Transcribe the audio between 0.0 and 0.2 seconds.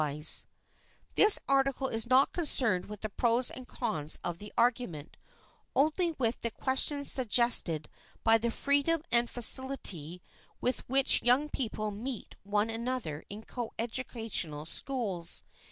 [Sidenote: